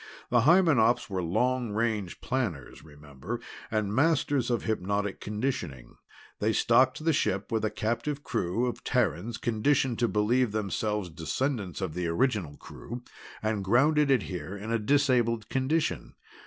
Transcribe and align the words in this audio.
"The 0.31 0.45
Hymenops 0.49 1.11
were 1.11 1.21
long 1.21 1.73
range 1.73 2.21
planners, 2.21 2.83
remember, 2.83 3.39
and 3.69 3.93
masters 3.93 4.49
of 4.49 4.63
hypnotic 4.63 5.19
conditioning. 5.21 5.95
They 6.39 6.53
stocked 6.53 7.05
the 7.05 7.13
ship 7.13 7.51
with 7.51 7.63
a 7.63 7.69
captive 7.69 8.23
crew 8.23 8.65
of 8.65 8.83
Terrans 8.83 9.37
conditioned 9.37 9.99
to 9.99 10.07
believe 10.07 10.53
themselves 10.53 11.11
descendants 11.11 11.81
of 11.81 11.93
the 11.93 12.07
original 12.07 12.57
crew, 12.57 13.03
and 13.43 13.63
grounded 13.63 14.09
it 14.09 14.23
here 14.23 14.57
in 14.57 14.75
disabled 14.87 15.49
condition. 15.49 16.15